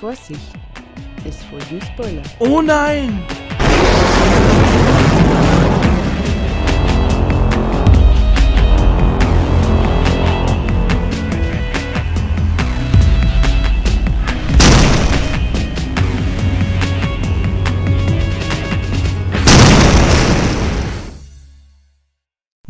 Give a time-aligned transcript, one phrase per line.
[0.00, 0.40] Vorsicht,
[1.28, 2.22] es folgen Spoiler.
[2.38, 3.22] Oh nein!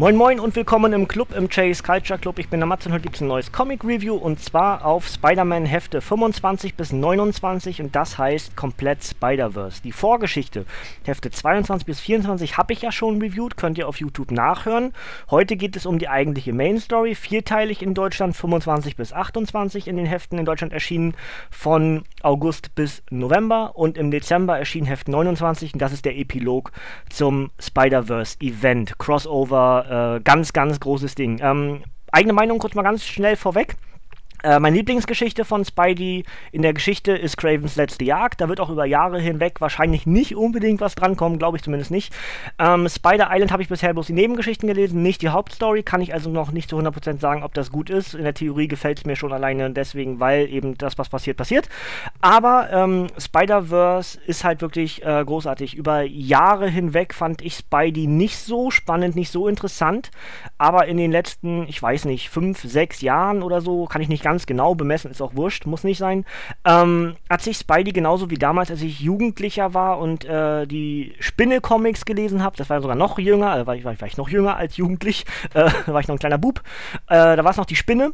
[0.00, 2.38] Moin Moin und willkommen im Club, im Chase Culture Club.
[2.38, 5.06] Ich bin der Matze und heute gibt es ein neues Comic Review und zwar auf
[5.06, 9.82] Spider-Man Hefte 25 bis 29 und das heißt komplett Spider-Verse.
[9.82, 10.64] Die Vorgeschichte,
[11.04, 14.94] Hefte 22 bis 24, habe ich ja schon reviewed, könnt ihr auf YouTube nachhören.
[15.30, 19.98] Heute geht es um die eigentliche Main Story, vierteilig in Deutschland, 25 bis 28 in
[19.98, 21.12] den Heften in Deutschland erschienen,
[21.50, 26.72] von August bis November und im Dezember erschien Heft 29 und das ist der Epilog
[27.10, 31.40] zum Spider-Verse Event, Crossover äh, ganz, ganz großes Ding.
[31.42, 33.76] Ähm, eigene Meinung kurz mal ganz schnell vorweg.
[34.42, 38.40] Äh, meine Lieblingsgeschichte von Spidey in der Geschichte ist Cravens letzte Jagd.
[38.40, 42.12] Da wird auch über Jahre hinweg wahrscheinlich nicht unbedingt was drankommen, glaube ich zumindest nicht.
[42.58, 45.82] Ähm, Spider Island habe ich bisher bloß die Nebengeschichten gelesen, nicht die Hauptstory.
[45.82, 48.14] Kann ich also noch nicht zu 100% sagen, ob das gut ist.
[48.14, 51.68] In der Theorie gefällt es mir schon alleine deswegen, weil eben das, was passiert, passiert.
[52.20, 55.74] Aber ähm, Spider-Verse ist halt wirklich äh, großartig.
[55.74, 60.10] Über Jahre hinweg fand ich Spidey nicht so spannend, nicht so interessant.
[60.56, 64.22] Aber in den letzten, ich weiß nicht, fünf, sechs Jahren oder so, kann ich nicht
[64.22, 66.24] ganz ganz genau bemessen, ist auch wurscht, muss nicht sein.
[66.64, 72.04] Ähm, hat sich Spidey genauso wie damals, als ich Jugendlicher war und äh, die Spinne-Comics
[72.04, 74.76] gelesen habe, das war sogar noch jünger, äh, war, ich, war, ich noch jünger als
[74.76, 76.62] jugendlich, äh, war ich noch ein kleiner Bub,
[77.08, 78.12] äh, da war es noch die Spinne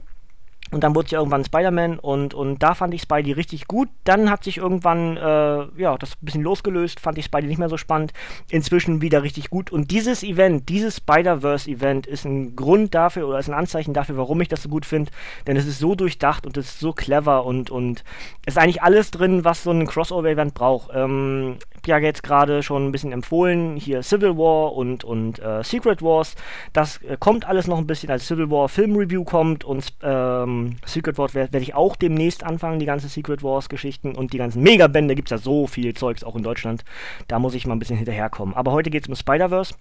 [0.72, 3.88] und dann wurde ja irgendwann Spider-Man und, und da fand ich Spidey richtig gut.
[4.02, 7.68] Dann hat sich irgendwann, äh, ja, das ein bisschen losgelöst, fand ich Spidey nicht mehr
[7.68, 8.12] so spannend.
[8.50, 9.70] Inzwischen wieder richtig gut.
[9.70, 14.40] Und dieses Event, dieses Spider-Verse-Event ist ein Grund dafür oder ist ein Anzeichen dafür, warum
[14.40, 15.12] ich das so gut finde.
[15.46, 18.02] Denn es ist so durchdacht und es ist so clever und, und
[18.44, 20.91] es ist eigentlich alles drin, was so ein Crossover-Event braucht.
[20.92, 26.02] Ähm, ja jetzt gerade schon ein bisschen empfohlen, hier Civil War und, und äh, Secret
[26.02, 26.34] Wars.
[26.72, 31.19] Das äh, kommt alles noch ein bisschen, als Civil War Film-Review kommt und ähm, Secret
[31.19, 35.14] Wars werde werd ich auch demnächst anfangen, die ganzen Secret Wars-Geschichten und die ganzen Megabände.
[35.14, 36.84] Gibt es ja so viel Zeugs auch in Deutschland.
[37.28, 38.54] Da muss ich mal ein bisschen hinterherkommen.
[38.54, 39.75] Aber heute geht es um Spider-Verse.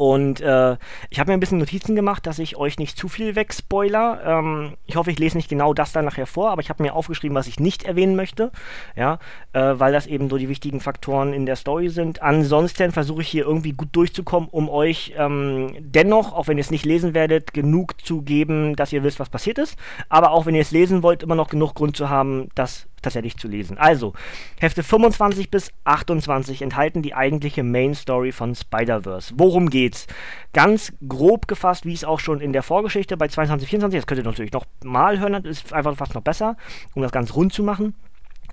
[0.00, 0.78] Und äh,
[1.10, 4.22] ich habe mir ein bisschen Notizen gemacht, dass ich euch nicht zu viel wegspoiler.
[4.24, 6.94] Ähm, ich hoffe, ich lese nicht genau das dann nachher vor, aber ich habe mir
[6.94, 8.50] aufgeschrieben, was ich nicht erwähnen möchte,
[8.96, 9.18] ja,
[9.52, 12.22] äh, weil das eben so die wichtigen Faktoren in der Story sind.
[12.22, 16.70] Ansonsten versuche ich hier irgendwie gut durchzukommen, um euch ähm, dennoch, auch wenn ihr es
[16.70, 19.76] nicht lesen werdet, genug zu geben, dass ihr wisst, was passiert ist.
[20.08, 23.36] Aber auch wenn ihr es lesen wollt, immer noch genug Grund zu haben, das tatsächlich
[23.36, 23.78] zu lesen.
[23.78, 24.12] Also,
[24.58, 29.34] Hefte 25 bis 28 enthalten die eigentliche Main Story von Spider-Verse.
[29.36, 30.06] Worum geht's?
[30.52, 34.20] Ganz grob gefasst, wie es auch schon in der Vorgeschichte bei 22, 24, das könnt
[34.20, 36.56] ihr natürlich noch mal hören, das ist einfach fast noch besser,
[36.94, 37.94] um das ganz rund zu machen.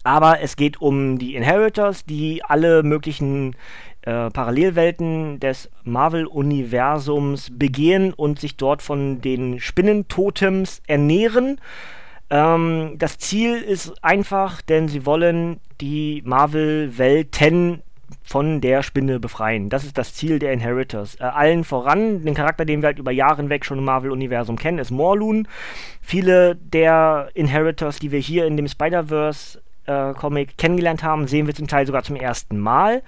[0.03, 3.55] Aber es geht um die Inheritors, die alle möglichen
[4.07, 11.59] äh, Parallelwelten des Marvel-Universums begehen und sich dort von den Spinnentotems ernähren
[12.29, 17.83] ähm, das Ziel ist einfach, denn sie wollen die Marvel-Welten
[18.23, 19.69] von der Spinne befreien.
[19.69, 21.15] Das ist das Ziel der Inheritors.
[21.15, 24.79] Äh, allen voran, den Charakter, den wir halt über Jahre hinweg schon im Marvel-Universum kennen,
[24.79, 25.47] ist Morlun.
[26.01, 31.55] Viele der Inheritors, die wir hier in dem Spider-Verse äh, Comic kennengelernt haben, sehen wir
[31.55, 33.01] zum Teil sogar zum ersten Mal.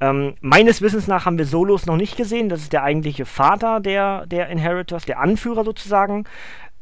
[0.00, 2.48] Ähm, meines Wissens nach haben wir Solos noch nicht gesehen.
[2.48, 6.24] Das ist der eigentliche Vater der, der Inheritors, der Anführer sozusagen.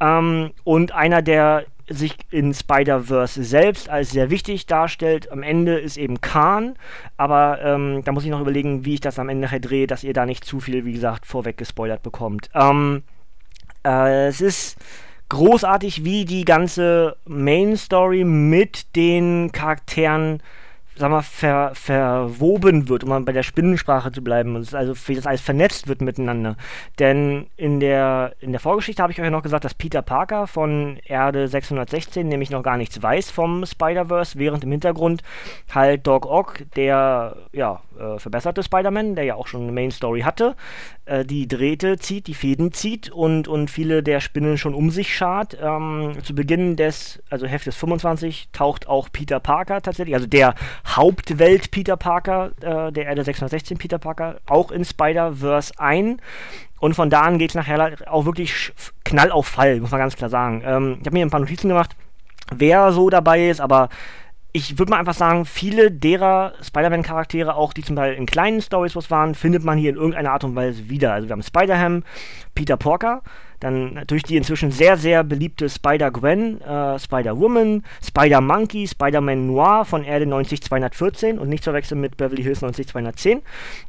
[0.00, 5.30] Ähm, und einer, der sich in Spider-Verse selbst als sehr wichtig darstellt.
[5.30, 6.76] Am Ende ist eben Khan,
[7.16, 10.04] aber ähm, da muss ich noch überlegen, wie ich das am Ende nachher drehe, dass
[10.04, 12.50] ihr da nicht zu viel, wie gesagt, vorweg gespoilert bekommt.
[12.54, 13.02] Ähm,
[13.84, 14.78] äh, es ist
[15.28, 20.42] großartig, wie die ganze Main Story mit den Charakteren
[20.96, 24.56] sag mal, ver, verwoben wird, um mal bei der Spinnensprache zu bleiben.
[24.56, 26.56] Also wie das alles vernetzt wird miteinander.
[26.98, 30.98] Denn in der, in der Vorgeschichte habe ich euch noch gesagt, dass Peter Parker von
[31.04, 35.22] Erde 616 nämlich noch gar nichts weiß vom Spider-Verse, während im Hintergrund
[35.74, 40.20] halt Doc Ock, der ja, äh, verbesserte Spider-Man, der ja auch schon eine Main Story
[40.20, 40.54] hatte,
[41.06, 45.14] äh, die Drähte zieht, die Fäden zieht und, und viele der Spinnen schon um sich
[45.14, 45.56] schart.
[45.60, 50.54] Ähm, zu Beginn des, also Heftes 25, taucht auch Peter Parker tatsächlich, also der
[50.86, 56.20] Hauptwelt Peter Parker, äh, der Erde 616 Peter Parker, auch in Spider-Verse ein.
[56.78, 58.72] Und von da an geht es nachher auch wirklich
[59.04, 60.62] knall auf Fall, muss man ganz klar sagen.
[60.64, 61.96] Ähm, ich habe mir ein paar Notizen gemacht,
[62.54, 63.88] wer so dabei ist, aber
[64.56, 68.94] ich würde mal einfach sagen, viele derer Spider-Man-Charaktere, auch die zum Teil in kleinen Stories
[68.94, 71.12] was waren, findet man hier in irgendeiner Art und Weise wieder.
[71.12, 72.04] Also wir haben Spider-Ham,
[72.54, 73.22] Peter Porker,
[73.64, 80.26] Dann natürlich die inzwischen sehr, sehr beliebte Spider-Gwen, äh, Spider-Woman, Spider-Monkey, Spider-Man Noir von Erde
[80.26, 83.40] 90214 und nicht zu wechseln mit Beverly Hills 90210.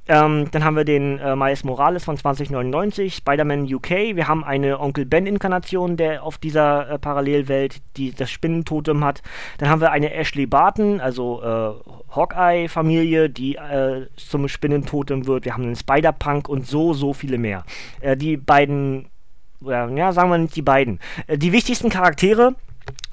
[0.08, 4.16] Ähm, dann haben wir den äh, Miles Morales von 2099, Spider-Man UK.
[4.16, 9.24] Wir haben eine Onkel Ben-Inkarnation, der auf dieser äh, Parallelwelt die, das Spinnentotem hat.
[9.58, 15.44] Dann haben wir eine Ashley Barton, also äh, Hawkeye-Familie, die äh, zum Spinnentotem wird.
[15.44, 17.66] Wir haben einen Spider-Punk und so, so viele mehr.
[18.00, 19.10] Äh, die beiden,
[19.66, 21.00] ja, sagen wir nicht die beiden.
[21.28, 22.56] Äh, die wichtigsten Charaktere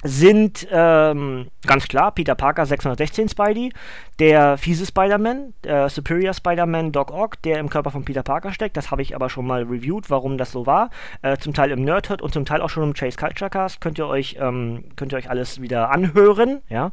[0.03, 3.71] sind ähm, ganz klar Peter Parker 616 Spidey,
[4.19, 8.75] der fiese Spider-Man, der Superior Spider-Man Doc Ock, der im Körper von Peter Parker steckt.
[8.75, 10.89] Das habe ich aber schon mal reviewed, warum das so war.
[11.21, 13.79] Äh, zum Teil im Nerdhood und zum Teil auch schon im Chase Culture Cast.
[13.79, 16.61] Könnt ihr euch, ähm, könnt ihr euch alles wieder anhören.
[16.69, 16.91] Ja?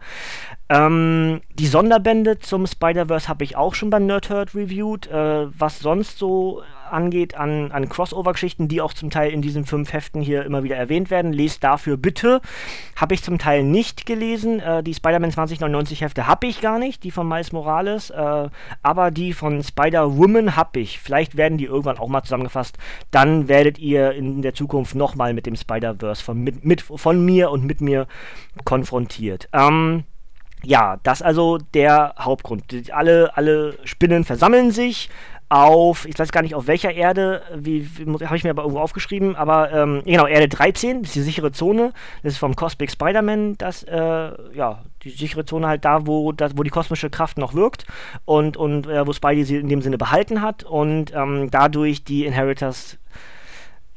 [0.70, 5.08] Ähm, die Sonderbände zum Spider-Verse habe ich auch schon beim Nerdhurt reviewed.
[5.08, 9.92] Äh, was sonst so angeht an, an Crossover-Geschichten, die auch zum Teil in diesen fünf
[9.92, 11.32] Heften hier immer wieder erwähnt werden.
[11.32, 12.40] Lest dafür bitte.
[12.94, 14.60] Habe ich zum Teil nicht gelesen.
[14.60, 18.10] Äh, die Spider-Man 2099 Hefte habe ich gar nicht, die von Miles Morales.
[18.10, 18.48] Äh,
[18.84, 21.00] aber die von Spider-Woman habe ich.
[21.00, 22.78] Vielleicht werden die irgendwann auch mal zusammengefasst.
[23.10, 27.50] Dann werdet ihr in der Zukunft nochmal mit dem Spider-Verse von, mit, mit, von mir
[27.50, 28.06] und mit mir
[28.64, 29.48] konfrontiert.
[29.52, 30.04] Ähm,
[30.64, 32.64] ja, das also der Hauptgrund.
[32.92, 35.08] Alle, alle Spinnen versammeln sich
[35.50, 38.80] auf, ich weiß gar nicht auf welcher Erde, wie, wie habe ich mir aber irgendwo
[38.80, 41.92] aufgeschrieben, aber ähm, genau, Erde 13, das ist die sichere Zone,
[42.22, 43.98] das ist vom Cosmic Spider-Man, das, äh,
[44.54, 47.84] ja, die sichere Zone halt da, wo, das, wo die kosmische Kraft noch wirkt
[48.24, 52.26] und, und äh, wo Spidey sie in dem Sinne behalten hat und ähm, dadurch die
[52.26, 52.98] Inheritors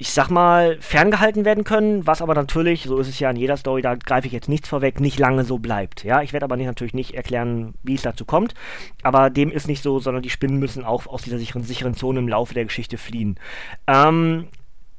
[0.03, 3.55] ich sag mal, ferngehalten werden können, was aber natürlich, so ist es ja in jeder
[3.55, 6.03] Story, da greife ich jetzt nichts vorweg, nicht lange so bleibt.
[6.03, 8.53] Ja, ich werde aber nicht, natürlich nicht erklären, wie es dazu kommt,
[9.01, 12.19] aber dem ist nicht so, sondern die Spinnen müssen auch aus dieser sicheren, sicheren Zone
[12.19, 13.39] im Laufe der Geschichte fliehen.
[13.87, 14.49] Ähm,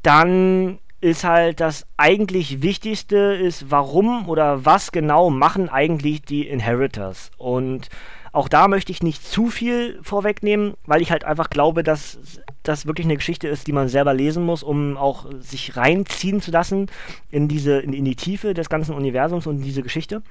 [0.01, 7.31] dann ist halt das eigentlich Wichtigste ist, warum oder was genau machen eigentlich die Inheritors
[7.37, 7.91] und
[8.33, 12.19] auch da möchte ich nicht zu viel vorwegnehmen, weil ich halt einfach glaube, dass
[12.65, 16.51] das wirklich eine Geschichte ist, die man selber lesen muss, um auch sich reinziehen zu
[16.51, 16.91] lassen
[17.31, 20.23] in diese, in, in die Tiefe des ganzen Universums und diese Geschichte.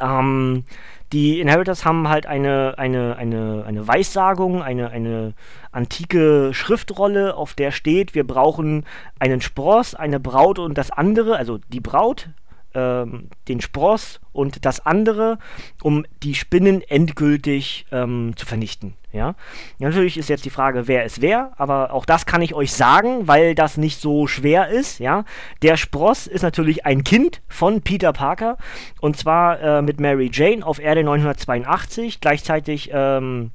[0.00, 0.64] Ähm,
[1.12, 5.32] die Inheritors haben halt eine, eine, eine, eine Weissagung, eine, eine
[5.72, 8.84] antike Schriftrolle, auf der steht, wir brauchen
[9.18, 12.28] einen Spross, eine Braut und das andere, also die Braut,
[12.74, 15.38] ähm, den Spross und das andere,
[15.82, 18.94] um die Spinnen endgültig ähm, zu vernichten.
[19.12, 19.34] Ja?
[19.78, 23.26] Natürlich ist jetzt die Frage, wer ist wer, aber auch das kann ich euch sagen,
[23.26, 25.00] weil das nicht so schwer ist.
[25.00, 25.24] Ja?
[25.62, 28.56] Der Spross ist natürlich ein Kind von Peter Parker
[29.00, 33.50] und zwar äh, mit Mary Jane auf Erde 982, gleichzeitig ähm,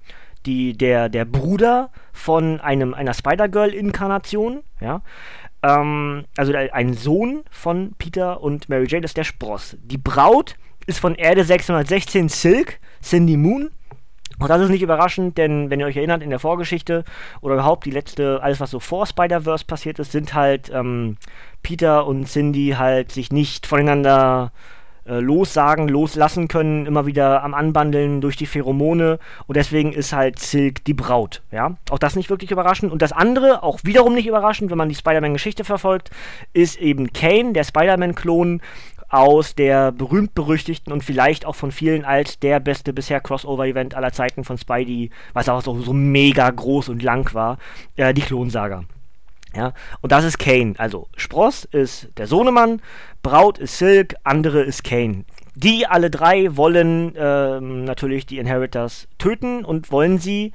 [0.46, 4.64] die, der, der Bruder von einem, einer Spider-Girl-Inkarnation.
[4.82, 5.02] Ja?
[5.64, 9.78] Ähm, also ein Sohn von Peter und Mary Jane ist der Spross.
[9.82, 10.56] Die Braut
[10.86, 13.72] ist von Erde 616 Silk, Cindy Moon.
[14.40, 17.04] Und das ist nicht überraschend, denn wenn ihr euch erinnert, in der Vorgeschichte
[17.42, 21.18] oder überhaupt die letzte, alles was so vor Spider-Verse passiert ist, sind halt ähm,
[21.62, 24.52] Peter und Cindy halt sich nicht voneinander
[25.06, 30.40] äh, lossagen, loslassen können, immer wieder am Anbandeln durch die Pheromone und deswegen ist halt
[30.40, 31.76] Silk die Braut, ja.
[31.90, 32.92] Auch das nicht wirklich überraschend.
[32.92, 36.10] Und das andere, auch wiederum nicht überraschend, wenn man die Spider-Man-Geschichte verfolgt,
[36.54, 38.62] ist eben Kane, der Spider-Man-Klon
[39.10, 44.44] aus der berühmt-berüchtigten und vielleicht auch von vielen als der beste bisher Crossover-Event aller Zeiten
[44.44, 47.60] von Spidey, was auch so, so mega groß und lang war,
[47.96, 48.86] äh, die Klonsaga.
[49.56, 50.74] Ja, und das ist Kane.
[50.78, 52.82] Also Spross ist der Sohnemann,
[53.22, 55.26] Braut ist Silk, andere ist Kane.
[55.56, 60.52] Die alle drei wollen ähm, natürlich die Inheritors töten und wollen sie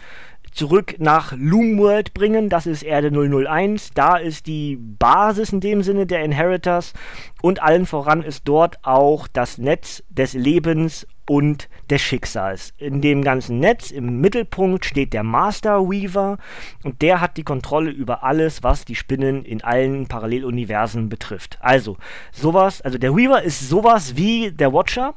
[0.51, 2.49] zurück nach Loomworld bringen.
[2.49, 3.91] Das ist Erde 001.
[3.95, 6.95] Da ist die Basis in dem Sinne der Inheritors.
[7.41, 12.73] Und allen voran ist dort auch das Netz des Lebens und des Schicksals.
[12.79, 16.39] In dem ganzen Netz im Mittelpunkt steht der Master Weaver
[16.83, 21.59] und der hat die Kontrolle über alles, was die Spinnen in allen Paralleluniversen betrifft.
[21.61, 21.97] Also,
[22.33, 25.15] sowas, also der Weaver ist sowas wie der Watcher,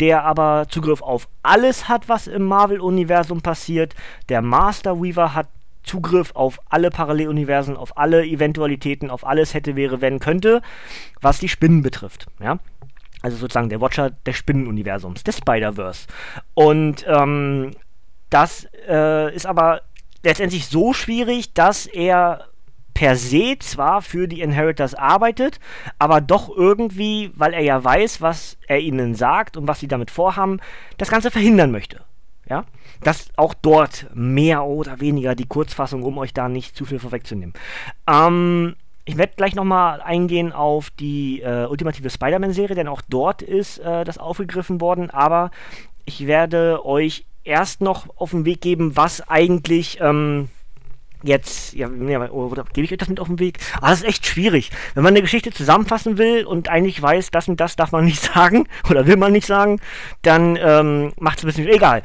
[0.00, 3.94] der aber Zugriff auf alles hat, was im Marvel-Universum passiert.
[4.28, 5.48] Der Master Weaver hat
[5.84, 10.62] Zugriff auf alle Paralleluniversen, auf alle Eventualitäten, auf alles hätte, wäre, wenn, könnte,
[11.20, 12.26] was die Spinnen betrifft.
[12.40, 12.58] Ja?
[13.24, 16.06] Also sozusagen der Watcher des Spinnenuniversums, des Spider-Verse.
[16.52, 17.70] Und ähm,
[18.28, 19.80] das äh, ist aber
[20.22, 22.48] letztendlich so schwierig, dass er
[22.92, 25.58] per se zwar für die Inheritors arbeitet,
[25.98, 30.10] aber doch irgendwie, weil er ja weiß, was er ihnen sagt und was sie damit
[30.10, 30.60] vorhaben,
[30.98, 32.02] das Ganze verhindern möchte.
[32.46, 32.66] Ja?
[33.00, 37.54] Das auch dort mehr oder weniger die Kurzfassung, um euch da nicht zu viel vorwegzunehmen.
[38.06, 43.78] Ähm, ich werde gleich nochmal eingehen auf die äh, ultimative Spider-Man-Serie, denn auch dort ist
[43.78, 45.50] äh, das aufgegriffen worden, aber
[46.04, 50.48] ich werde euch erst noch auf den Weg geben, was eigentlich ähm,
[51.22, 53.58] jetzt, ja, ja oder gebe ich euch das mit auf den Weg?
[53.80, 54.70] Ah, das ist echt schwierig.
[54.94, 58.22] Wenn man eine Geschichte zusammenfassen will und eigentlich weiß, das und das darf man nicht
[58.22, 59.80] sagen oder will man nicht sagen,
[60.22, 62.02] dann ähm, macht es ein bisschen egal.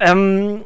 [0.00, 0.64] Ähm,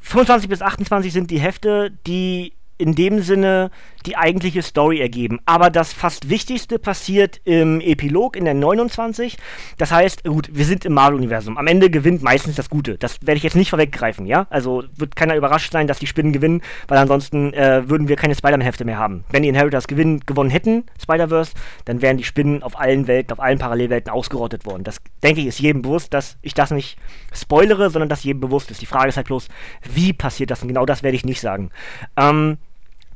[0.00, 3.70] 25 bis 28 sind die Hefte, die in dem Sinne
[4.06, 5.40] die eigentliche Story ergeben.
[5.44, 9.36] Aber das fast Wichtigste passiert im Epilog in der 29.
[9.76, 11.58] Das heißt, gut, wir sind im Marvel-Universum.
[11.58, 12.96] Am Ende gewinnt meistens das Gute.
[12.96, 14.46] Das werde ich jetzt nicht vorweggreifen, ja?
[14.50, 18.34] Also wird keiner überrascht sein, dass die Spinnen gewinnen, weil ansonsten äh, würden wir keine
[18.34, 19.24] Spider-Man-Hefte mehr haben.
[19.30, 21.52] Wenn die Inheritors gewinnen, gewonnen hätten, Spider-Verse,
[21.84, 24.84] dann wären die Spinnen auf allen Welten, auf allen Parallelwelten ausgerottet worden.
[24.84, 26.98] Das, denke ich, ist jedem bewusst, dass ich das nicht
[27.32, 28.80] spoilere, sondern dass jedem bewusst ist.
[28.80, 29.48] Die Frage ist halt bloß,
[29.92, 30.62] wie passiert das?
[30.62, 31.70] Und genau das werde ich nicht sagen.
[32.16, 32.58] Ähm,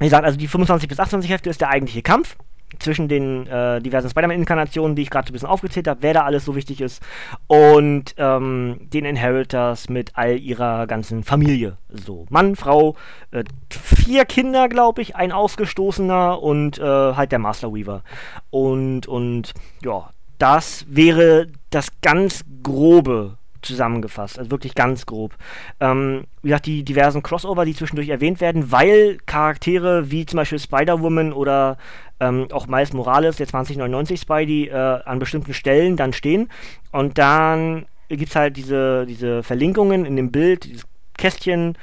[0.02, 2.36] wie gesagt, also die 25 bis 28 Hefte ist der eigentliche Kampf
[2.78, 6.44] zwischen den äh, diversen Spider-Man-Inkarnationen, die ich gerade ein bisschen aufgezählt habe, wer da alles
[6.44, 7.02] so wichtig ist,
[7.46, 11.76] und ähm, den Inheritors mit all ihrer ganzen Familie.
[11.88, 12.96] So, Mann, Frau,
[13.30, 18.02] äh, vier Kinder, glaube ich, ein Ausgestoßener und äh, halt der Master Weaver.
[18.50, 25.34] Und, und ja, das wäre das ganz grobe zusammengefasst, also wirklich ganz grob.
[25.80, 30.58] Ähm, wie gesagt, die diversen Crossover, die zwischendurch erwähnt werden, weil Charaktere wie zum Beispiel
[30.58, 31.78] Spider-Woman oder
[32.20, 36.48] ähm, auch Miles Morales, der 2099 Spidey, äh, an bestimmten Stellen dann stehen.
[36.90, 41.76] Und dann gibt es halt diese, diese Verlinkungen in dem Bild, dieses Kästchen,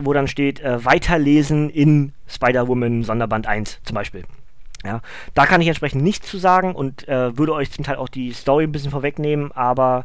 [0.00, 4.24] wo dann steht, äh, weiterlesen in Spider-Woman Sonderband 1 zum Beispiel.
[4.84, 5.00] Ja,
[5.34, 8.32] da kann ich entsprechend nichts zu sagen und äh, würde euch zum Teil auch die
[8.32, 10.04] Story ein bisschen vorwegnehmen, aber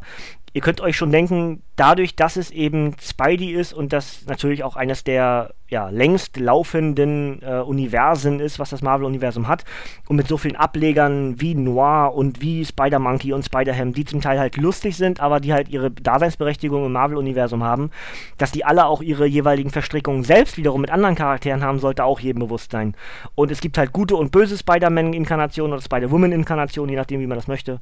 [0.54, 4.76] ihr könnt euch schon denken, dadurch, dass es eben Spidey ist und das natürlich auch
[4.76, 9.64] eines der ja, längst laufenden äh, Universen ist, was das Marvel-Universum hat,
[10.06, 14.38] und mit so vielen Ablegern wie Noir und wie Spider-Monkey und Spider-Ham, die zum Teil
[14.38, 17.90] halt lustig sind, aber die halt ihre Daseinsberechtigung im Marvel-Universum haben,
[18.38, 22.20] dass die alle auch ihre jeweiligen Verstrickungen selbst wiederum mit anderen Charakteren haben, sollte auch
[22.20, 22.94] jedem bewusst sein.
[23.34, 27.48] Und es gibt halt gute und böse Spider-Man-Inkarnationen oder Spider-Woman-Inkarnationen, je nachdem, wie man das
[27.48, 27.80] möchte.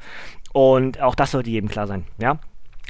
[0.55, 2.39] Und auch das sollte jedem klar sein, ja.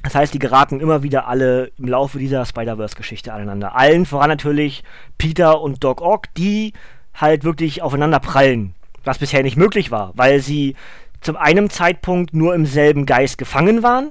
[0.02, 3.76] Das heißt, die geraten immer wieder alle im Laufe dieser Spider-Verse-Geschichte aneinander.
[3.76, 4.82] Allen voran natürlich
[5.16, 6.72] Peter und Doc Ock, die
[7.14, 10.74] halt wirklich aufeinander prallen, was bisher nicht möglich war, weil sie
[11.20, 14.10] zum einem Zeitpunkt nur im selben Geist gefangen waren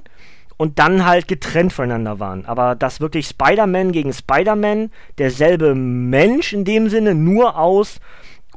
[0.56, 2.46] und dann halt getrennt voneinander waren.
[2.46, 8.00] Aber dass wirklich Spider-Man gegen Spider-Man derselbe Mensch in dem Sinne nur aus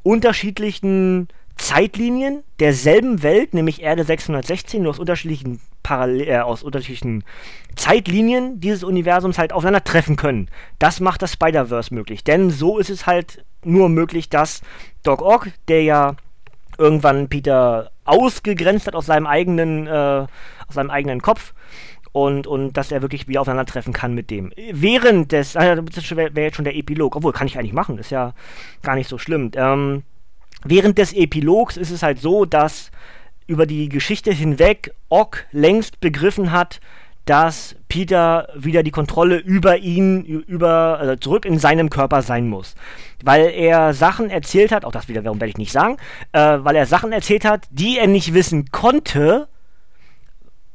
[0.03, 1.27] unterschiedlichen
[1.57, 7.23] Zeitlinien derselben Welt, nämlich Erde 616, nur aus unterschiedlichen, Parallel äh, aus unterschiedlichen
[7.75, 10.49] Zeitlinien dieses Universums halt aufeinandertreffen können.
[10.79, 12.23] Das macht das Spider-Verse möglich.
[12.23, 14.61] Denn so ist es halt nur möglich, dass
[15.03, 16.15] Doc Ock, der ja
[16.79, 20.25] irgendwann Peter ausgegrenzt hat aus seinem eigenen, äh,
[20.67, 21.53] aus seinem eigenen Kopf,
[22.11, 24.53] und, und dass er wirklich wieder aufeinandertreffen kann mit dem.
[24.71, 27.97] Während des, äh, das wäre wär jetzt schon der Epilog, obwohl kann ich eigentlich machen,
[27.97, 28.33] ist ja
[28.81, 29.51] gar nicht so schlimm.
[29.55, 30.03] Ähm,
[30.67, 32.89] Während des Epilogs ist es halt so, dass
[33.47, 36.79] über die Geschichte hinweg Ock längst begriffen hat,
[37.25, 42.75] dass Peter wieder die Kontrolle über ihn, über, also zurück in seinem Körper sein muss.
[43.23, 45.97] Weil er Sachen erzählt hat, auch das wieder, warum werde ich nicht sagen,
[46.31, 49.47] äh, weil er Sachen erzählt hat, die er nicht wissen konnte,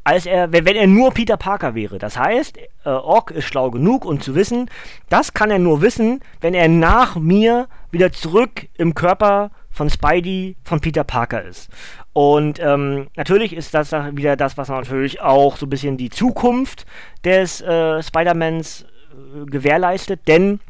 [0.05, 1.99] als er, wenn er nur Peter Parker wäre.
[1.99, 4.71] Das heißt, äh, Ock ist schlau genug, um zu wissen,
[5.09, 10.57] das kann er nur wissen, wenn er nach mir wieder zurück im Körper von Spidey
[10.65, 11.71] von Peter Parker ist.
[12.13, 16.87] Und ähm, natürlich ist das wieder das, was natürlich auch so ein bisschen die Zukunft
[17.25, 20.61] des äh, Spider-Mans äh, gewährleistet, denn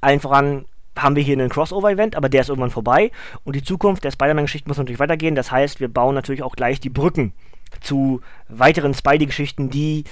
[0.00, 0.66] allen voran
[0.96, 3.10] haben wir hier einen Crossover-Event, aber der ist irgendwann vorbei
[3.44, 5.34] und die Zukunft der Spider-Man-Geschichte muss natürlich weitergehen.
[5.34, 7.32] Das heißt, wir bauen natürlich auch gleich die Brücken
[7.80, 10.04] zu weiteren Spidey-Geschichten, die,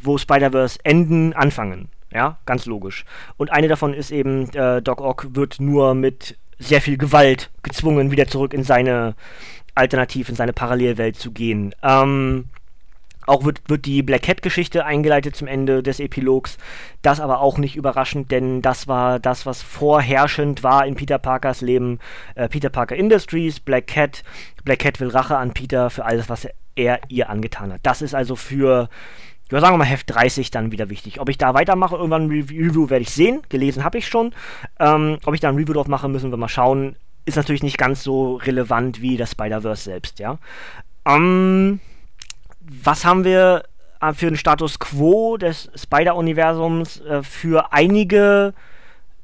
[0.00, 1.88] wo Spider-Verse enden, anfangen.
[2.12, 3.04] Ja, ganz logisch.
[3.36, 8.10] Und eine davon ist eben, äh, Doc Ock wird nur mit sehr viel Gewalt gezwungen,
[8.10, 9.14] wieder zurück in seine
[9.74, 11.74] Alternativ, in seine Parallelwelt zu gehen.
[11.82, 12.44] Ähm,
[13.26, 16.58] auch wird, wird die Black Cat-Geschichte eingeleitet zum Ende des Epilogs.
[17.02, 21.60] Das aber auch nicht überraschend, denn das war das, was vorherrschend war in Peter Parkers
[21.60, 22.00] Leben.
[22.34, 24.24] Äh, Peter Parker Industries, Black Cat.
[24.64, 27.80] Black Cat will Rache an Peter für alles, was er, er ihr angetan hat.
[27.82, 28.90] Das ist also für
[29.52, 31.20] ja, sagen wir mal Heft 30 dann wieder wichtig.
[31.20, 33.42] Ob ich da weitermache, irgendwann ein Review werde ich sehen.
[33.50, 34.32] Gelesen habe ich schon.
[34.80, 36.96] Ähm, ob ich da ein Review drauf mache, müssen wir mal schauen.
[37.26, 40.38] Ist natürlich nicht ganz so relevant wie das Spider-Verse selbst, ja.
[41.06, 41.80] Ähm,
[42.60, 43.64] was haben wir
[44.00, 47.02] äh, für einen Status Quo des Spider-Universums?
[47.02, 48.54] Äh, für einige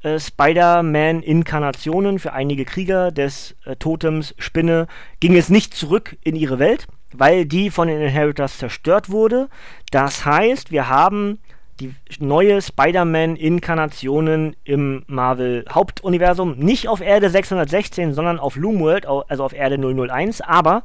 [0.03, 4.85] äh, Spider-Man-Inkarnationen für einige Krieger des äh, Totems Spinne
[5.19, 9.49] ging es nicht zurück in ihre Welt, weil die von den Inheritors zerstört wurde.
[9.91, 11.39] Das heißt, wir haben
[11.79, 19.77] die neue Spider-Man-Inkarnationen im Marvel-Hauptuniversum nicht auf Erde 616, sondern auf Loomworld, also auf Erde
[19.77, 20.83] 001, aber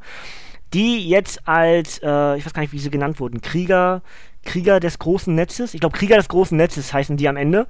[0.73, 4.01] die jetzt als, äh, ich weiß gar nicht, wie sie genannt wurden, Krieger,
[4.43, 7.67] Krieger des großen Netzes, ich glaube Krieger des großen Netzes heißen die am Ende.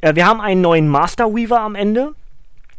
[0.00, 2.14] Äh, wir haben einen neuen Master Weaver am Ende,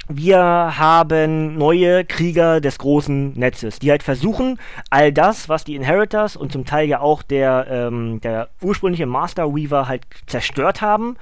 [0.10, 4.58] wir haben neue Krieger des großen Netzes, die halt versuchen,
[4.90, 9.54] all das, was die Inheritors und zum Teil ja auch der, ähm, der ursprüngliche Master
[9.54, 11.18] Weaver halt zerstört haben,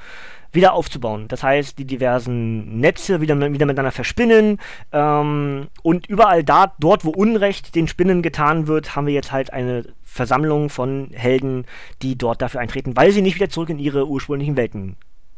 [0.51, 1.27] wieder aufzubauen.
[1.27, 4.59] Das heißt, die diversen Netze wieder, wieder miteinander verspinnen
[4.91, 9.51] ähm, und überall da, dort, wo Unrecht den Spinnen getan wird, haben wir jetzt halt
[9.51, 11.65] eine Versammlung von Helden,
[12.01, 14.95] die dort dafür eintreten, weil sie nicht wieder zurück in ihre ursprünglichen Welten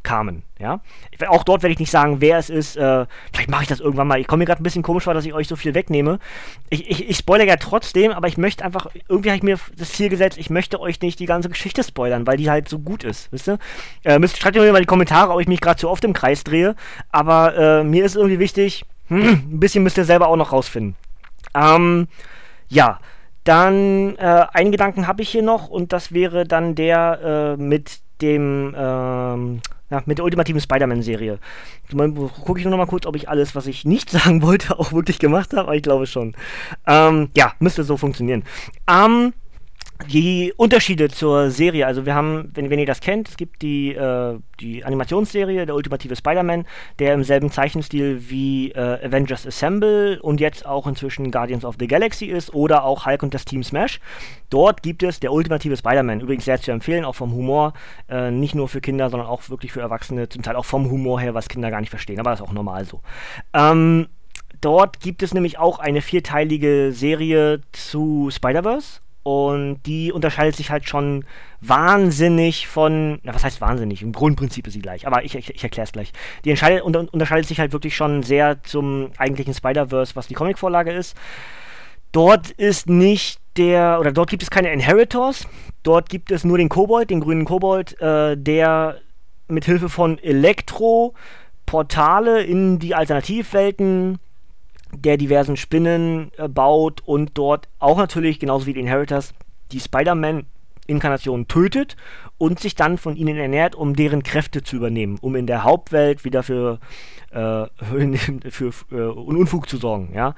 [0.08, 0.44] kamen.
[0.58, 0.80] Ja?
[1.12, 2.78] Ich, auch dort werde ich nicht sagen, wer es ist.
[2.78, 4.22] Äh, vielleicht mache ich das irgendwann mal.
[4.22, 6.20] Ich komme mir gerade ein bisschen komisch vor, dass ich euch so viel wegnehme.
[6.70, 9.92] Ich, ich, ich spoilere ja trotzdem, aber ich möchte einfach, irgendwie habe ich mir das
[9.92, 13.04] Ziel gesetzt, ich möchte euch nicht die ganze Geschichte spoilern, weil die halt so gut
[13.04, 13.30] ist.
[13.34, 13.60] Wisst ihr?
[14.06, 16.14] Äh, müsst, schreibt mir mal in die Kommentare, ob ich mich gerade zu oft im
[16.14, 16.76] Kreis drehe.
[17.12, 19.22] Aber äh, mir ist irgendwie wichtig, hm,
[19.52, 20.96] ein bisschen müsst ihr selber auch noch rausfinden.
[21.54, 22.08] Ähm,
[22.70, 23.00] ja.
[23.44, 28.00] Dann äh, einen Gedanken habe ich hier noch und das wäre dann der äh, mit
[28.22, 31.40] dem ähm, ja, mit der ultimativen Spider-Man-Serie.
[32.46, 34.92] Gucke ich nur noch mal kurz, ob ich alles, was ich nicht sagen wollte, auch
[34.92, 36.36] wirklich gemacht habe, aber ich glaube schon.
[36.86, 38.44] Ähm, ja, müsste so funktionieren.
[38.90, 39.34] Ähm,
[40.06, 43.94] die Unterschiede zur Serie, also wir haben, wenn, wenn ihr das kennt, es gibt die,
[43.94, 46.66] äh, die Animationsserie, der ultimative Spider-Man,
[47.00, 51.88] der im selben Zeichenstil wie äh, Avengers Assemble und jetzt auch inzwischen Guardians of the
[51.88, 54.00] Galaxy ist oder auch Hulk und das Team Smash.
[54.50, 57.74] Dort gibt es der ultimative Spider-Man, übrigens sehr zu empfehlen, auch vom Humor,
[58.10, 61.20] äh, nicht nur für Kinder, sondern auch wirklich für Erwachsene, zum Teil auch vom Humor
[61.20, 63.02] her, was Kinder gar nicht verstehen, aber das ist auch normal so.
[63.54, 64.08] Ähm,
[64.62, 70.88] dort gibt es nämlich auch eine vierteilige Serie zu Spider-Verse und die unterscheidet sich halt
[70.88, 71.26] schon
[71.60, 75.62] wahnsinnig von, na was heißt wahnsinnig, im Grundprinzip ist sie gleich, aber ich, ich, ich
[75.62, 76.14] erkläre es gleich.
[76.46, 81.18] Die unter, unterscheidet sich halt wirklich schon sehr zum eigentlichen Spider-Verse, was die Comicvorlage ist.
[82.14, 85.46] Dort ist nicht der, oder dort gibt es keine Inheritors,
[85.84, 89.02] dort gibt es nur den Kobold, den grünen Kobold, äh, der
[89.50, 91.16] mit Hilfe von Elektro
[91.66, 94.20] Portale in die Alternativwelten
[94.94, 99.34] der diversen Spinnen äh, baut und dort auch natürlich, genauso wie die Inheritors,
[99.72, 101.98] die Spider-Man-Inkarnation tötet
[102.38, 106.24] und sich dann von ihnen ernährt, um deren Kräfte zu übernehmen, um in der Hauptwelt
[106.24, 106.80] wieder für,
[107.32, 107.66] äh,
[108.50, 110.12] für, für äh, Unfug zu sorgen.
[110.14, 110.36] Ja?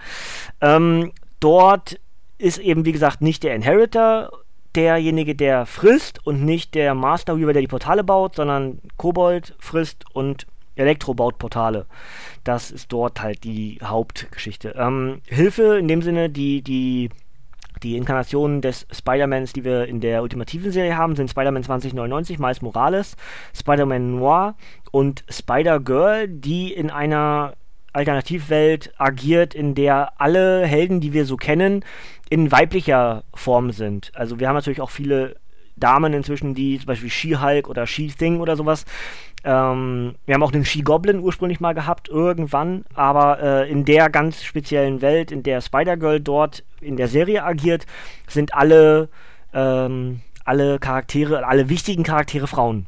[0.62, 2.00] Ähm, dort
[2.38, 4.32] ist eben, wie gesagt, nicht der Inheritor
[4.76, 10.06] derjenige, der frisst und nicht der Master Weaver, der die Portale baut, sondern Kobold frisst
[10.14, 10.46] und
[10.80, 11.86] Elektro baut Portale.
[12.44, 14.76] Das ist dort halt die Hauptgeschichte.
[14.78, 17.10] Ähm, Hilfe in dem Sinne, die, die,
[17.84, 22.62] die Inkarnationen des Spider-Mans, die wir in der ultimativen Serie haben, sind Spider-Man 2099, Miles
[22.62, 23.16] Morales,
[23.56, 24.56] Spider-Man Noir
[24.92, 27.54] und Spider-Girl, die in einer
[27.92, 31.84] Alternativwelt agiert, in der alle Helden, die wir so kennen,
[32.30, 34.12] in weiblicher Form sind.
[34.14, 35.36] Also wir haben natürlich auch viele
[35.80, 38.86] Damen inzwischen, die zum Beispiel She-Hulk oder She-Thing oder sowas
[39.44, 44.44] ähm, wir haben auch den She-Goblin ursprünglich mal gehabt, irgendwann, aber äh, in der ganz
[44.44, 47.86] speziellen Welt, in der Spider-Girl dort in der Serie agiert,
[48.28, 49.10] sind alle,
[49.54, 52.88] ähm, alle Charaktere, alle wichtigen Charaktere Frauen.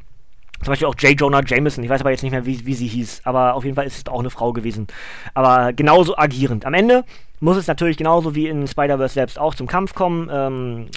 [0.62, 1.18] Zum Beispiel auch J.
[1.18, 3.74] Jonah Jameson, ich weiß aber jetzt nicht mehr, wie, wie sie hieß, aber auf jeden
[3.74, 4.86] Fall ist es auch eine Frau gewesen.
[5.34, 6.66] Aber genauso agierend.
[6.66, 7.04] Am Ende
[7.40, 10.30] muss es natürlich genauso wie in Spider-Verse selbst auch zum Kampf kommen.
[10.30, 10.88] Ähm,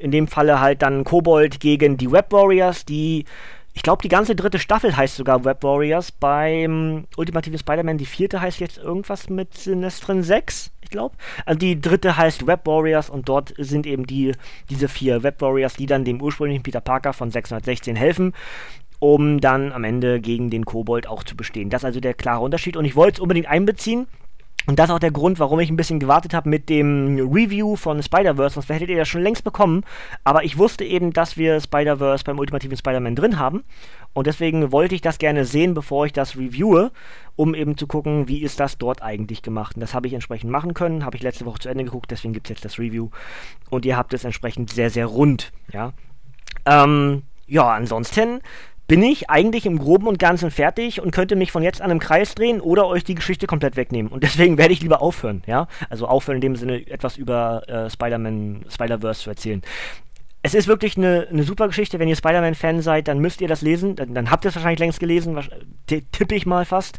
[0.00, 3.24] in dem Falle halt dann Kobold gegen die Web Warriors, die
[3.74, 6.12] ich glaube, die ganze dritte Staffel heißt sogar Web Warriors.
[6.12, 11.16] Beim Ultimativen Spider-Man, die vierte heißt jetzt irgendwas mit Sinestren 6, ich glaube.
[11.46, 14.32] Also die dritte heißt Web Warriors und dort sind eben die,
[14.68, 18.34] diese vier Web Warriors, die dann dem ursprünglichen Peter Parker von 616 helfen
[18.98, 21.70] um dann am Ende gegen den Kobold auch zu bestehen.
[21.70, 24.06] Das ist also der klare Unterschied und ich wollte es unbedingt einbeziehen,
[24.66, 27.76] und das ist auch der Grund, warum ich ein bisschen gewartet habe mit dem Review
[27.76, 29.84] von Spider-Verse, sonst hättet ihr das schon längst bekommen.
[30.24, 33.64] Aber ich wusste eben, dass wir Spider-Verse beim ultimativen Spider-Man drin haben.
[34.12, 36.92] Und deswegen wollte ich das gerne sehen, bevor ich das reviewe,
[37.34, 39.76] um eben zu gucken, wie ist das dort eigentlich gemacht.
[39.76, 42.34] Und das habe ich entsprechend machen können, habe ich letzte Woche zu Ende geguckt, deswegen
[42.34, 43.08] gibt es jetzt das Review.
[43.70, 45.92] Und ihr habt es entsprechend sehr, sehr rund, ja.
[46.66, 48.40] Ähm, ja, ansonsten
[48.88, 51.98] bin ich eigentlich im Groben und Ganzen fertig und könnte mich von jetzt an im
[51.98, 54.10] Kreis drehen oder euch die Geschichte komplett wegnehmen.
[54.10, 55.68] Und deswegen werde ich lieber aufhören, ja.
[55.88, 59.62] Also aufhören in dem Sinne, etwas über äh, Spider-Man, Spider-Verse zu erzählen.
[60.42, 61.98] es ist wirklich eine, eine super Geschichte.
[61.98, 63.94] Wenn ihr Spider-Man-Fan seid, dann müsst ihr das lesen.
[63.96, 65.38] Dann, dann habt ihr es wahrscheinlich längst gelesen,
[65.86, 66.98] tippe ich mal fast.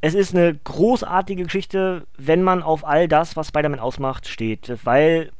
[0.00, 4.72] Es ist eine großartige Geschichte, wenn man auf all das, was Spider-Man ausmacht, steht.
[4.84, 5.30] Weil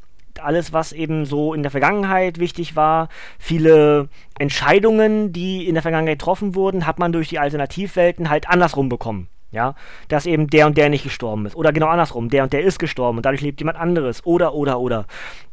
[0.41, 6.19] alles, was eben so in der Vergangenheit wichtig war, viele Entscheidungen, die in der Vergangenheit
[6.19, 9.29] getroffen wurden, hat man durch die Alternativwelten halt andersrum bekommen.
[9.51, 9.75] Ja,
[10.09, 11.55] dass eben der und der nicht gestorben ist.
[11.57, 14.25] Oder genau andersrum, der und der ist gestorben und dadurch lebt jemand anderes.
[14.25, 15.05] Oder, oder, oder.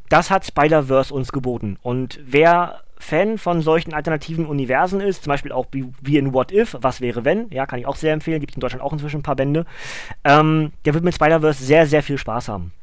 [0.07, 1.77] Das hat Spider-Verse uns geboten.
[1.81, 6.77] Und wer Fan von solchen alternativen Universen ist, zum Beispiel auch wie, in What If,
[6.81, 9.21] was wäre wenn, ja, kann ich auch sehr empfehlen, gibt es in Deutschland auch inzwischen
[9.21, 9.65] ein paar Bände,
[10.25, 12.73] ähm, der wird mit Spider-Verse sehr, sehr viel Spaß haben.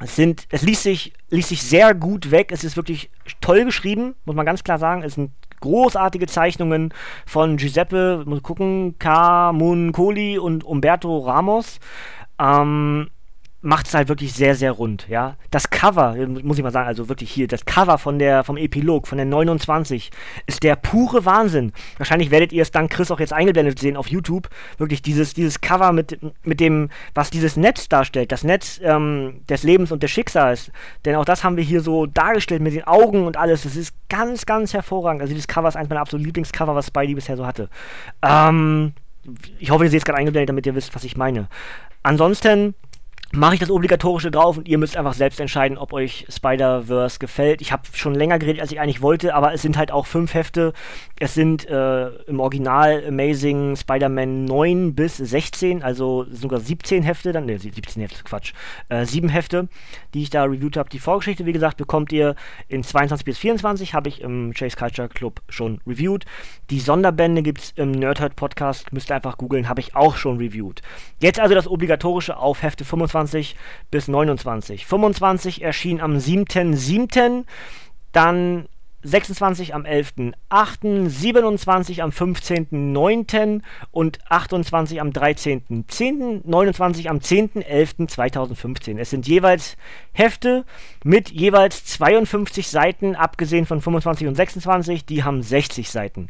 [0.00, 4.14] Es, sind, es liest, sich, liest sich sehr gut weg, es ist wirklich toll geschrieben,
[4.24, 5.02] muss man ganz klar sagen.
[5.02, 5.30] Es sind
[5.60, 6.92] großartige Zeichnungen
[7.26, 11.78] von Giuseppe, muss gucken, Camuncoli und Umberto Ramos.
[12.38, 13.08] Ähm,
[13.64, 15.36] macht es halt wirklich sehr, sehr rund, ja.
[15.50, 19.08] Das Cover, muss ich mal sagen, also wirklich hier, das Cover von der, vom Epilog,
[19.08, 20.10] von der 29,
[20.46, 21.72] ist der pure Wahnsinn.
[21.96, 24.50] Wahrscheinlich werdet ihr es dann Chris auch jetzt eingeblendet sehen auf YouTube.
[24.76, 29.62] Wirklich dieses, dieses Cover mit, mit dem, was dieses Netz darstellt, das Netz ähm, des
[29.62, 30.70] Lebens und des Schicksals.
[31.06, 33.62] Denn auch das haben wir hier so dargestellt mit den Augen und alles.
[33.62, 35.22] Das ist ganz, ganz hervorragend.
[35.22, 37.70] Also dieses Cover ist eines meiner absoluten Lieblingscover, was Spidey bisher so hatte.
[38.20, 38.92] Ähm,
[39.58, 41.48] ich hoffe, ihr seht es gerade eingeblendet, damit ihr wisst, was ich meine.
[42.02, 42.74] Ansonsten
[43.36, 47.60] mache ich das Obligatorische drauf und ihr müsst einfach selbst entscheiden, ob euch Spider-Verse gefällt.
[47.60, 50.34] Ich habe schon länger geredet, als ich eigentlich wollte, aber es sind halt auch fünf
[50.34, 50.72] Hefte.
[51.18, 57.46] Es sind äh, im Original Amazing Spider-Man 9 bis 16, also sogar 17 Hefte, dann,
[57.46, 58.52] ne, 17 Hefte, Quatsch,
[58.88, 59.68] äh, 7 Hefte,
[60.14, 60.88] die ich da reviewt habe.
[60.90, 62.36] Die Vorgeschichte, wie gesagt, bekommt ihr
[62.68, 66.24] in 22 bis 24, habe ich im Chase Culture Club schon reviewed.
[66.70, 70.38] Die Sonderbände gibt es im Nerdhurt Podcast, müsst ihr einfach googeln, habe ich auch schon
[70.38, 70.82] reviewed.
[71.20, 73.56] Jetzt also das Obligatorische auf Hefte 25 25
[73.90, 74.86] bis 29.
[74.86, 77.44] 25 erschien am 7.7.,
[78.12, 78.68] dann
[79.04, 83.60] 26 am 11.8., 27 am 15.9.
[83.90, 88.98] und 28 am 13.10., 29 am 10.11.2015.
[88.98, 89.76] Es sind jeweils
[90.12, 90.64] Hefte
[91.04, 96.28] mit jeweils 52 Seiten, abgesehen von 25 und 26, die haben 60 Seiten.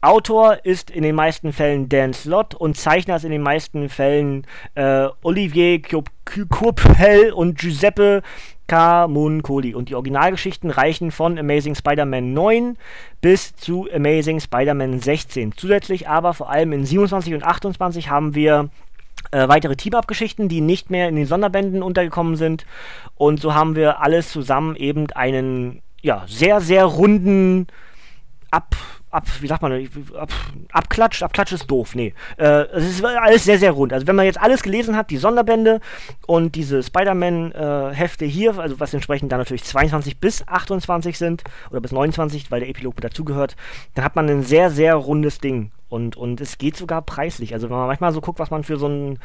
[0.00, 4.46] Autor ist in den meisten Fällen Dan Slott und Zeichner ist in den meisten Fällen
[4.74, 8.22] äh, Olivier Courpel und Giuseppe
[8.66, 9.74] Camuncoli.
[9.74, 12.76] Und die Originalgeschichten reichen von Amazing Spider-Man 9
[13.20, 15.52] bis zu Amazing Spider-Man 16.
[15.56, 18.70] Zusätzlich aber vor allem in 27 und 28 haben wir
[19.30, 22.66] äh, weitere Team-Up-Geschichten, die nicht mehr in den Sonderbänden untergekommen sind.
[23.14, 27.66] Und so haben wir alles zusammen eben einen ja, sehr, sehr runden
[28.50, 28.76] Ab
[29.12, 30.32] ab, wie sagt man, ab,
[30.72, 32.14] abklatscht, abklatscht ist doof, nee.
[32.38, 33.92] Äh, es ist alles sehr, sehr rund.
[33.92, 35.80] Also wenn man jetzt alles gelesen hat, die Sonderbände
[36.26, 41.80] und diese Spider-Man-Hefte äh, hier, also was entsprechend dann natürlich 22 bis 28 sind, oder
[41.80, 43.54] bis 29, weil der Epilog dazugehört,
[43.94, 45.70] dann hat man ein sehr, sehr rundes Ding.
[45.92, 47.52] Und, und es geht sogar preislich.
[47.52, 49.18] Also wenn man manchmal so guckt, was man für so ein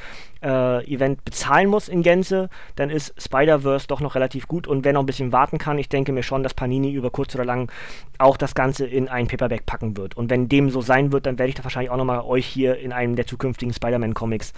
[0.44, 4.68] äh, Event bezahlen muss in Gänze, dann ist Spider-Verse doch noch relativ gut.
[4.68, 7.34] Und wer noch ein bisschen warten kann, ich denke mir schon, dass Panini über kurz
[7.36, 7.72] oder lang
[8.18, 10.18] auch das Ganze in ein Paperback packen wird.
[10.18, 12.78] Und wenn dem so sein wird, dann werde ich da wahrscheinlich auch nochmal euch hier
[12.78, 14.52] in einem der zukünftigen Spider-Man-Comics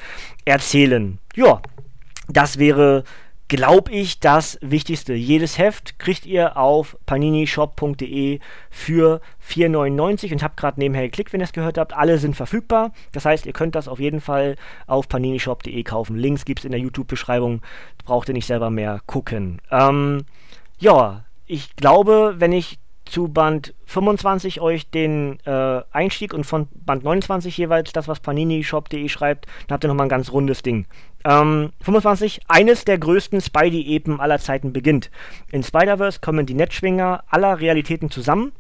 [0.45, 1.19] erzählen.
[1.35, 1.61] Ja,
[2.27, 3.03] das wäre
[3.49, 5.13] glaube ich, das Wichtigste.
[5.13, 11.45] Jedes Heft kriegt ihr auf paninishop.de für 4,99 und habt gerade nebenher geklickt, wenn ihr
[11.45, 11.93] es gehört habt.
[11.93, 12.93] Alle sind verfügbar.
[13.11, 14.55] Das heißt, ihr könnt das auf jeden Fall
[14.87, 16.15] auf paninishop.de kaufen.
[16.15, 17.61] Links gibt es in der YouTube-Beschreibung.
[18.05, 19.59] Braucht ihr nicht selber mehr gucken.
[19.71, 20.25] Ähm,
[20.77, 27.03] ja, ich glaube, wenn ich zu Band 25 euch den äh, Einstieg und von Band
[27.03, 30.85] 29 jeweils das, was paninishop.de schreibt, dann habt ihr nochmal ein ganz rundes Ding.
[31.25, 35.11] Ähm, 25, eines der größten Spidey-Epen aller Zeiten beginnt.
[35.51, 38.53] In Spider-Verse kommen die Netzschwinger aller Realitäten zusammen,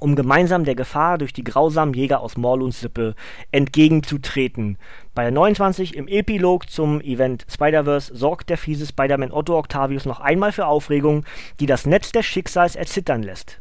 [0.00, 3.14] um gemeinsam der Gefahr durch die grausamen Jäger aus Morluns Sippe
[3.52, 4.78] entgegenzutreten.
[5.14, 10.18] Bei der 29 im Epilog zum Event Spider-Verse sorgt der fiese Spider-Man Otto Octavius noch
[10.18, 11.24] einmal für Aufregung,
[11.60, 13.60] die das Netz des Schicksals erzittern lässt.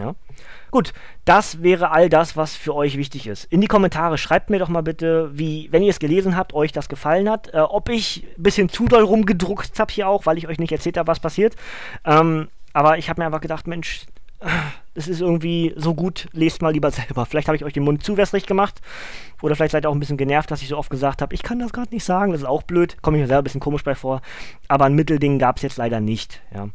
[0.00, 0.14] Ja?
[0.70, 0.92] Gut,
[1.24, 3.44] das wäre all das, was für euch wichtig ist.
[3.44, 6.72] In die Kommentare schreibt mir doch mal bitte, wie, wenn ihr es gelesen habt, euch
[6.72, 7.52] das gefallen hat.
[7.52, 10.72] Äh, ob ich ein bisschen zu doll rumgedruckt habe hier auch, weil ich euch nicht
[10.72, 11.56] erzählt habe, was passiert.
[12.04, 14.06] Ähm, aber ich habe mir einfach gedacht, Mensch,
[14.94, 17.26] es ist irgendwie so gut, lest mal lieber selber.
[17.26, 18.80] Vielleicht habe ich euch den Mund zu wässrig gemacht.
[19.42, 21.42] Oder vielleicht seid ihr auch ein bisschen genervt, dass ich so oft gesagt habe, ich
[21.42, 22.32] kann das gerade nicht sagen.
[22.32, 22.96] Das ist auch blöd.
[23.02, 24.22] Komme ich mir selber ein bisschen komisch bei vor.
[24.68, 26.40] Aber ein Mittelding gab es jetzt leider nicht.
[26.54, 26.68] Ja.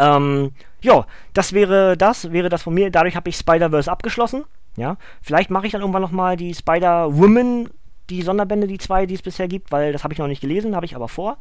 [0.00, 2.90] Ähm, ja, das wäre das, wäre das von mir.
[2.90, 4.44] Dadurch habe ich Spider-Verse abgeschlossen.
[4.76, 7.68] Ja, vielleicht mache ich dann irgendwann nochmal die Spider-Woman
[8.10, 10.74] die Sonderbände, die zwei, die es bisher gibt, weil das habe ich noch nicht gelesen,
[10.76, 11.38] habe ich aber vor.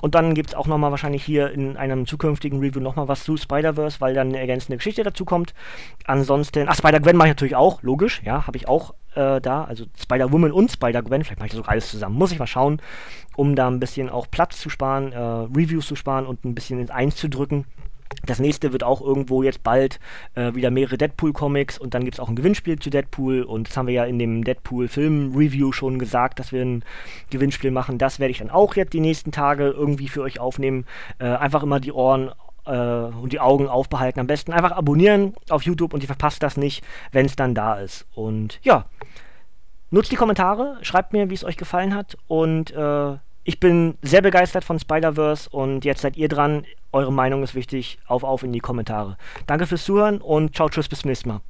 [0.00, 3.36] Und dann gibt es auch nochmal wahrscheinlich hier in einem zukünftigen Review nochmal was zu
[3.36, 5.54] Spider-Verse, weil dann eine ergänzende Geschichte dazu kommt.
[6.04, 9.64] Ansonsten, ach, Spider-Gwen mache ich natürlich auch, logisch, ja, habe ich auch äh, da.
[9.64, 12.16] Also Spider-Woman und Spider-Gwen, vielleicht mache ich das sogar alles zusammen.
[12.16, 12.80] Muss ich mal schauen,
[13.36, 16.78] um da ein bisschen auch Platz zu sparen, äh, Reviews zu sparen und ein bisschen
[16.80, 17.66] ins Eins zu drücken.
[18.26, 20.00] Das nächste wird auch irgendwo jetzt bald
[20.34, 23.76] äh, wieder mehrere Deadpool-Comics und dann gibt es auch ein Gewinnspiel zu Deadpool und das
[23.76, 26.84] haben wir ja in dem Deadpool-Film-Review schon gesagt, dass wir ein
[27.30, 27.98] Gewinnspiel machen.
[27.98, 30.86] Das werde ich dann auch jetzt die nächsten Tage irgendwie für euch aufnehmen.
[31.18, 32.30] Äh, einfach immer die Ohren
[32.66, 34.20] äh, und die Augen aufbehalten.
[34.20, 37.74] Am besten einfach abonnieren auf YouTube und ihr verpasst das nicht, wenn es dann da
[37.74, 38.06] ist.
[38.14, 38.86] Und ja,
[39.90, 44.22] nutzt die Kommentare, schreibt mir, wie es euch gefallen hat und äh, ich bin sehr
[44.22, 46.64] begeistert von Spider-Verse und jetzt seid ihr dran.
[46.92, 47.98] Eure Meinung ist wichtig.
[48.06, 49.16] Auf, auf in die Kommentare.
[49.46, 51.40] Danke fürs Zuhören und ciao, tschüss, bis zum nächsten Mal.